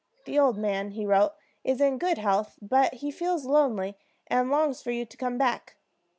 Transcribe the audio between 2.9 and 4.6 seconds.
he feels lonely, and